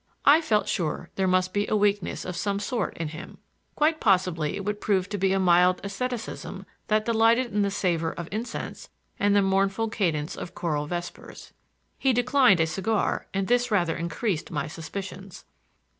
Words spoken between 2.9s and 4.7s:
in him. Quite possibly it